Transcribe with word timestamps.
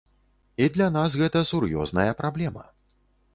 І 0.63 0.69
для 0.77 0.87
нас 0.95 1.17
гэта 1.21 1.43
сур'ёзная 1.51 2.09
праблема. 2.23 2.67